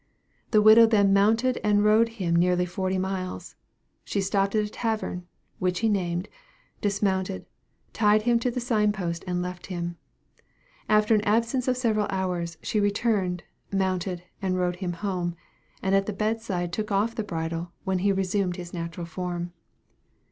[0.49, 3.53] The widow then mounted and rode him nearly forty miles;
[4.03, 5.27] she stopped at a tavern,
[5.59, 6.27] which he named,
[6.81, 7.45] dismounted,
[7.93, 9.97] tied him to the sign post and left him.
[10.89, 15.35] After an absence of several hours, she returned, mounted, and rode him home;
[15.83, 19.53] and at the bed side took off the bridle, when he resumed his natural form.